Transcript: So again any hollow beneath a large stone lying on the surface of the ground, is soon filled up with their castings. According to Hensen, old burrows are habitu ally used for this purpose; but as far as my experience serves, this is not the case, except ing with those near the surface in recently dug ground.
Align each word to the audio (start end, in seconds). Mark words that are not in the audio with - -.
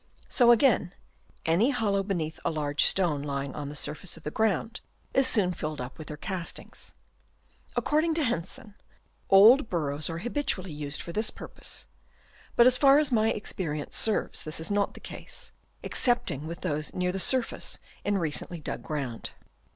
So 0.29 0.49
again 0.51 0.95
any 1.45 1.69
hollow 1.69 2.01
beneath 2.01 2.39
a 2.43 2.49
large 2.49 2.85
stone 2.85 3.21
lying 3.21 3.53
on 3.53 3.69
the 3.69 3.75
surface 3.75 4.17
of 4.17 4.23
the 4.23 4.31
ground, 4.31 4.81
is 5.13 5.27
soon 5.27 5.53
filled 5.53 5.79
up 5.79 5.99
with 5.99 6.07
their 6.07 6.17
castings. 6.17 6.93
According 7.75 8.15
to 8.15 8.23
Hensen, 8.23 8.73
old 9.29 9.69
burrows 9.69 10.09
are 10.09 10.17
habitu 10.17 10.57
ally 10.61 10.71
used 10.71 11.03
for 11.03 11.11
this 11.11 11.29
purpose; 11.29 11.85
but 12.55 12.65
as 12.65 12.77
far 12.77 12.97
as 12.97 13.11
my 13.11 13.29
experience 13.31 13.95
serves, 13.95 14.41
this 14.43 14.59
is 14.59 14.71
not 14.71 14.95
the 14.95 14.99
case, 14.99 15.53
except 15.83 16.31
ing 16.31 16.47
with 16.47 16.61
those 16.61 16.95
near 16.95 17.11
the 17.11 17.19
surface 17.19 17.77
in 18.03 18.17
recently 18.17 18.59
dug 18.59 18.81
ground. 18.81 19.33